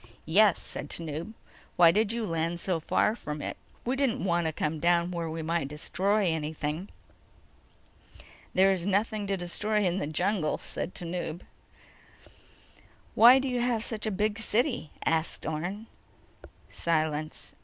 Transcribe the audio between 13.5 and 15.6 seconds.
have such a big city?" asked